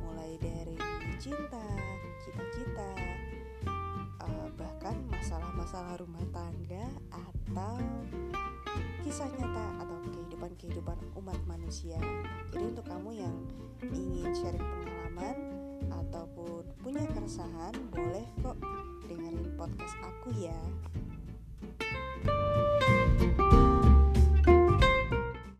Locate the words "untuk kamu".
12.72-13.10